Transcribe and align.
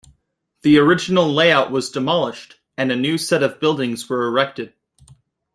The 0.63 0.79
original 0.79 1.31
layout 1.31 1.69
was 1.71 1.91
demolished, 1.91 2.59
and 2.75 2.91
a 2.91 2.95
new 2.95 3.19
set 3.19 3.43
of 3.43 3.59
buildings 3.59 4.09
were 4.09 4.25
erected. 4.25 4.73